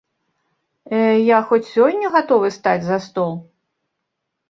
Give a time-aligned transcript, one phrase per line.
[1.27, 3.41] Я хоць сёння гатовы стаць за стол.